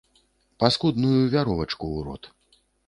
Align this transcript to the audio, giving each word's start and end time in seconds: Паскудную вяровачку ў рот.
Паскудную 0.63 1.21
вяровачку 1.37 1.85
ў 1.95 2.11
рот. 2.11 2.23